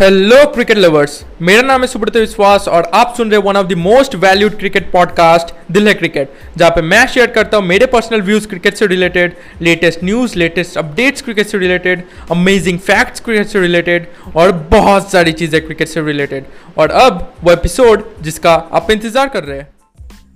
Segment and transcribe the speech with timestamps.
[0.00, 1.12] Hello cricket lovers
[1.42, 4.90] मेरा नाम है सुब्रत विश्वास और आप सुन रहे one of the most valued cricket
[4.92, 8.86] podcast Dil Hai cricket जहाँ पे मैं शेयर करता हूँ मेरे पर्सनल व्यूज़ क्रिकेट से
[8.86, 15.10] related latest news latest updates cricket से रिलेटेड अमेजिंग फैक्ट्स क्रिकेट से रिलेटेड और बहुत
[15.12, 16.44] सारी चीज़ें क्रिकेट से रिलेटेड
[16.78, 19.68] और अब वो एपिसोड जिसका आप इंतज़ार कर रहे हैं।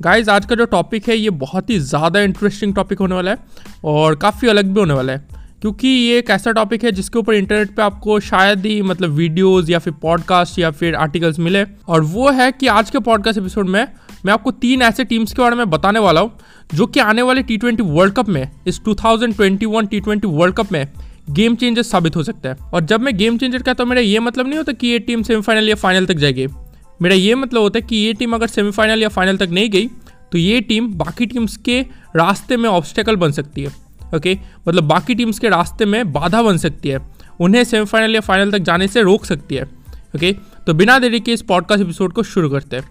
[0.02, 3.36] गाइज़ आज का जो टॉपिक है, ये बहुत ही ज़्यादा इंटरेस्टिंग टॉपिक होने वाला है
[3.84, 7.34] और काफ़ी अलग भी होने वाला है। क्योंकि ये एक ऐसा टॉपिक है जिसके ऊपर
[7.34, 12.00] इंटरनेट पे आपको शायद ही मतलब वीडियोस या फिर पॉडकास्ट या फिर आर्टिकल्स मिले। और
[12.02, 13.86] वो है कि आज के पॉडकास्ट एपिसोड में
[14.24, 16.32] मैं आपको तीन ऐसे टीम्स के बारे में बताने वाला हूँ,
[16.74, 20.72] जो कि आने वाले टी ट्वेंटी वर्ल्ड कप में, इस 2021 टी ट्वेंटी वर्ल्ड कप
[20.72, 20.86] में
[21.30, 24.18] गेम चेंजर साबित हो सकता है। और जब मैं गेम चेंजर कहता हूँ, मेरा ये
[24.18, 26.46] मतलब नहीं होता कि ये टीम सेमीफाइनल या फाइनल तक जाएगी।
[27.02, 29.86] मेरा ये मतलब होता है कि ये टीम अगर सेमीफाइनल या फाइनल तक नहीं गई
[30.32, 31.80] तो ये टीम बाकी टीम्स के
[32.16, 33.70] रास्ते में ऑब्स्टेकल बन सकती है।
[34.14, 36.98] ओके मतलब बाकी टीम्स के रास्ते में बाधा बन सकती है।
[37.40, 39.62] उन्हें सेमीफाइनल या फाइनल तक जाने से रोक सकती है।
[40.16, 40.32] ओके
[40.66, 42.88] तो बिना देरी के इस पॉडकास्ट एपिसोड को शुरू करते हैं।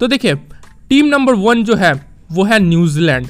[0.00, 0.34] तो देखिए
[0.88, 1.92] टीम नंबर वन जो है
[2.32, 3.26] वो है New Zealand.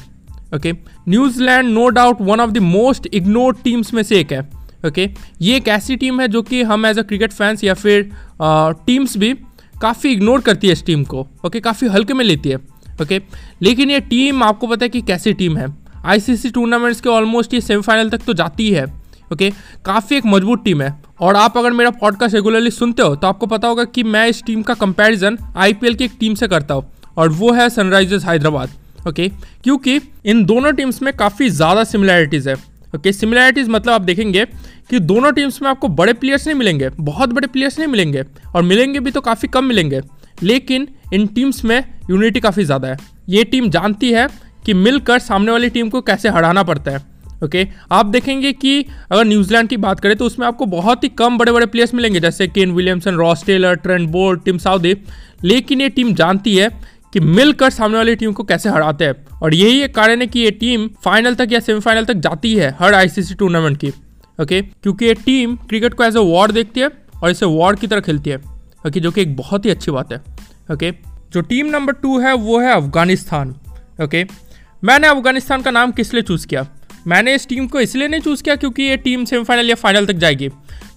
[0.55, 0.73] Okay
[1.09, 4.41] New Zealand no doubt one of the most ignored teams में से एक है।
[4.87, 5.25] Okay okay?
[5.43, 8.11] ये एक ऐसी टीम है जो कि हम एज अ क्रिकेट फैंस या फिर
[8.43, 9.35] आ, टीम्स भी
[9.81, 11.63] काफ़ी इग्नोर करती है इस टीम को। Okay okay?
[11.63, 13.21] काफ़ी हल्के में लेती है। Okay okay?
[13.63, 15.84] लेकिन ये टीम आपको पता है कि कैसी टीम है?
[16.05, 18.85] आईसीसी टूर्नामेंट्स के ऑलमोस्ट ये सेमीफाइनल तक तो जाती है
[19.33, 19.51] ओके
[19.85, 23.47] काफ़ी एक मज़बूत टीम है। और आप अगर मेरा पॉडकास्ट रेगुलरली सुनते हो तो आपको
[23.47, 26.85] पता होगा कि मैं इस टीम का कंपैरिजन आईपीएल की एक टीम से करता हूँ।
[27.17, 28.71] और वो है सनराइजर्स हैदराबाद
[29.09, 29.29] ओके
[29.65, 34.45] क्योंकि इन दोनों टीम्स में काफ़ी ज़्यादा सिमिलैरिटीज़ है ओके okay, सिमिलैरिटीज़ मतलब आप देखेंगे
[34.91, 38.23] कि दोनों टीम्स में आपको बड़े प्लेयर्स नहीं मिलेंगे बहुत बड़े प्लेयर्स नहीं मिलेंगे
[38.55, 40.01] और मिलेंगे भी तो काफ़ी कम मिलेंगे।
[40.43, 41.79] लेकिन इन टीम्स में
[42.11, 42.97] यूनिटी काफ़ी ज़्यादा है।
[43.29, 44.27] ये टीम जानती है
[44.67, 46.99] कि मिलकर सामने वाली टीम को कैसे हराना पड़ता है,
[47.45, 47.77] ओके okay?
[47.93, 51.53] आप देखेंगे कि अगर न्यूजीलैंड की बात करें तो उसमें आपको बहुत ही कम बड़े
[51.53, 54.97] बड़े प्लेयर्स मिलेंगे, जैसे Kane Williamson, Ross Taylor Trent Boult team Southee
[55.45, 56.69] लेकिन ये टीम जानती है
[57.13, 60.41] कि मिलकर सामने वाली टीम को कैसे हराते हैं और यही एक कारण है कि
[60.41, 64.83] ये टीम फाइनल तक या सेमीफाइनल तक जाती है हर आईसीसी टूर्नामेंट की, ओके okay?
[64.83, 66.91] क्योंकि ये टीम क्रिकेट को एज ए वॉर देखती है
[67.23, 69.03] और इसे वॉर की तरह खेलती है, ओके okay?
[69.03, 70.19] जो कि एक बहुत ही अच्छी बात है,
[70.73, 71.33] ओके okay?
[71.33, 73.55] जो टीम नंबर टू है, वो है अफ़गानिस्तान,
[74.03, 74.25] ओके
[74.85, 76.67] मैंने अफ़गानिस्तान का नाम किस लिए चूज़ किया?
[77.07, 80.13] मैंने इस टीम को इसलिए नहीं चूज़ किया क्योंकि ये टीम सेमीफाइनल या फाइनल तक
[80.15, 80.49] जाएगी।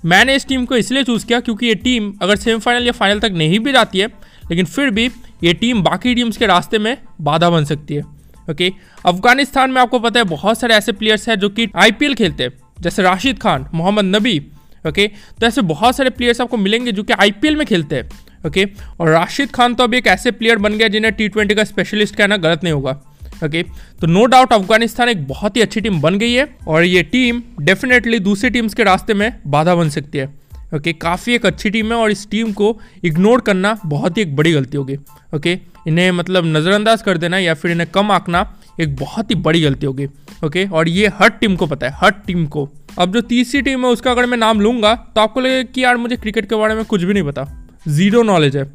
[0.05, 3.31] मैंने इस टीम को इसलिए चूज़ किया क्योंकि ये टीम अगर सेमीफाइनल या फाइनल तक
[3.33, 4.07] नहीं भी जाती है,
[4.49, 5.05] लेकिन फिर भी
[5.43, 8.03] ये टीम बाकी टीम्स के रास्ते में बाधा बन सकती है।
[8.51, 8.71] ओके
[9.05, 12.51] अफ़गानिस्तान में आपको पता है बहुत सारे ऐसे प्लेयर्स हैं जो कि आईपीएल खेलते हैं।
[12.81, 14.39] जैसे राशिद खान, मोहम्मद नबी।
[14.85, 15.07] ओके
[15.39, 18.09] तो ऐसे बहुत सारे प्लेयर्स आपको मिलेंगे जो कि आईपीएल में खेलते हैं।
[18.47, 18.67] ओके
[18.99, 22.37] और राशिद खान तो अभी एक ऐसे प्लेयर बन गया जिन्हें टी का स्पेशलिस्ट कहना
[22.37, 23.01] गलत नहीं होगा।
[23.43, 23.63] ओके
[24.01, 27.41] तो नो डाउट अफ़गानिस्तान एक बहुत ही अच्छी टीम बन गई है और ये टीम
[27.61, 31.69] डेफिनेटली दूसरी टीम्स के रास्ते में बाधा बन सकती है। ओके okay, काफ़ी एक अच्छी
[31.69, 35.55] टीम है और इस टीम को इग्नोर करना बहुत ही एक बड़ी गलती होगी। ओके
[35.55, 38.41] okay, इन्हें मतलब नज़रअंदाज कर देना या फिर इन्हें कम आंकना
[38.79, 41.93] एक बहुत ही बड़ी गलती होगी। ओके okay, और ये हर टीम को पता है
[41.95, 42.67] हर टीम को।
[42.99, 45.97] अब जो तीसरी टीम है उसका अगर मैं नाम लूँगा तो आपको लगेगा कि यार
[45.97, 47.45] मुझे क्रिकेट के बारे में कुछ भी नहीं पता।
[47.87, 48.65] ज़ीरो नॉलेज है।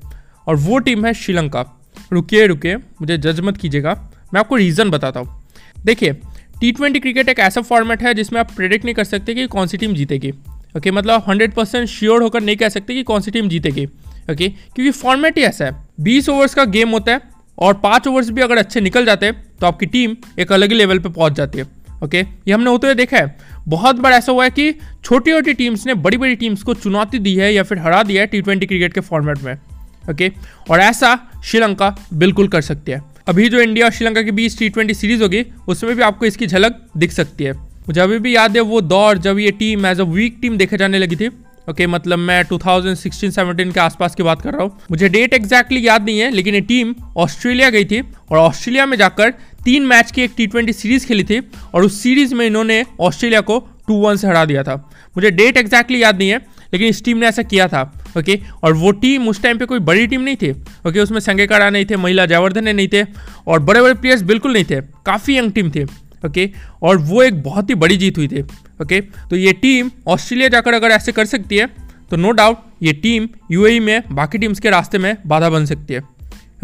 [0.48, 1.64] और वो टीम है श्रीलंका।
[2.12, 3.92] रुकिए रुकिए मुझे जज मत कीजिएगा।
[4.34, 5.42] मैं आपको रीज़न बताता हूँ।
[5.84, 6.12] देखिए
[6.60, 9.66] टी ट्वेंटी क्रिकेट एक ऐसा फॉर्मेट है जिसमें आप प्रिडिक्ट नहीं कर सकते कि कौन
[9.66, 13.20] सी टीम जीतेगी। ओके okay, मतलब हंड्रेड परसेंट श्योर होकर नहीं कह सकते कि कौन
[13.20, 17.12] सी टीम जीतेगी। ओके okay, क्योंकि फॉर्मेट ही ऐसा है। बीस ओवर्स का गेम होता
[17.12, 17.20] है
[17.58, 20.78] और पाँच ओवर्स भी अगर अच्छे निकल जाते हैं तो आपकी टीम एक अलग ही
[20.78, 22.32] लेवल पर पहुँच जाती है। Okay okay?
[22.48, 23.36] ये हमने होते हुए देखा है।
[23.68, 24.72] बहुत बार ऐसा हुआ है कि
[25.04, 28.22] छोटी छोटी टीम्स ने बड़ी बड़ी टीम्स को चुनौती दी है या फिर हरा दिया
[28.22, 30.70] है टी ट्वेंटी क्रिकेट के फॉर्मेट में। Okay okay?
[30.70, 34.68] और ऐसा श्रीलंका बिल्कुल कर सकती है। अभी जो इंडिया और श्रीलंका के बीच टी
[34.68, 38.56] ट्वेंटी सीरीज़ होगी उसमें भी आपको इसकी झलक दिख सकती है। मुझे अभी भी याद
[38.56, 41.72] है वो दौर जब ये team as a weak team देखे जाने लगी थी। ओके
[41.72, 46.04] okay, मतलब मैं 2016-17 के आसपास की बात कर रहा हूँ। मुझे डेट एग्जैक्टली याद
[46.04, 49.30] नहीं है लेकिन ये टीम ऑस्ट्रेलिया गई थी और ऑस्ट्रेलिया में जाकर
[49.64, 51.40] तीन मैच की एक टी सीरीज़ खेली थी
[51.74, 53.58] और उस सीरीज़ में इन्होंने ऑस्ट्रेलिया को
[53.88, 54.74] टू वन से हरा दिया था।
[55.16, 56.40] मुझे डेट एग्जैक्टली याद नहीं है
[56.72, 57.82] लेकिन इस टीम ने ऐसा किया था
[58.18, 60.50] ओके और वो टीम उस टाइम पे कोई बड़ी टीम नहीं थी
[60.86, 63.02] ओके उसमें संगेकारा नहीं थे, महिला जयवर्धन नहीं थे,
[63.46, 65.84] और बड़े बड़े प्लेयर्स बिल्कुल नहीं थे, काफ़ी यंग टीम थी
[66.26, 66.48] ओके
[66.82, 68.42] और वो एक बहुत ही बड़ी जीत हुई थी
[68.82, 71.66] ओके तो ये टीम ऑस्ट्रेलिया जाकर अगर ऐसे कर सकती है
[72.10, 75.94] तो नो डाउट ये टीम यूएई में, बाकी टीम्स के रास्ते में बाधा बन सकती
[75.94, 76.00] है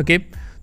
[0.00, 0.19] ओके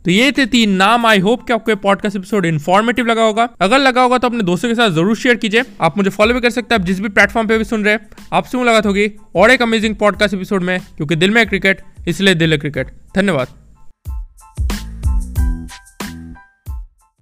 [0.05, 3.47] तो ये थे तीन नाम। आई होप कि आपको ये पॉडकास्ट एपिसोड इन्फॉर्मेटिव लगा होगा।
[3.61, 6.41] अगर लगा होगा तो अपने दोस्तों के साथ ज़रूर शेयर कीजिए। आप मुझे फॉलो भी
[6.41, 9.11] कर सकते हैं। आप जिस भी प्लेटफॉर्म पे भी सुन रहे हैं, आपसे मुलाकात होगी
[9.35, 13.47] और एक अमेजिंग पॉडकास्ट एपिसोड में, क्योंकि दिल में क्रिकेट इसलिए दिल है क्रिकेट धन्यवाद।